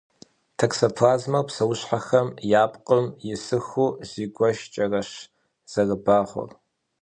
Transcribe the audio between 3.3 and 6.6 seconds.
исыху зигуэшкӏэрэщ зэрыбагъуэр.